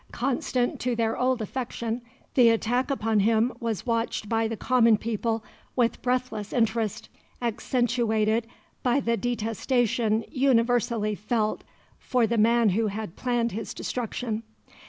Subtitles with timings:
[0.13, 2.01] Constant to their old affection,
[2.33, 5.43] the attack upon him was watched by the common people
[5.75, 7.07] with breathless interest,
[7.39, 8.47] accentuated
[8.81, 11.63] by the detestation universally felt
[11.99, 14.41] for the man who had planned his destruction.